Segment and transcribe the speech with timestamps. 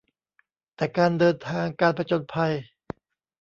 [0.75, 2.53] แต่การเดินทางการผจญภัย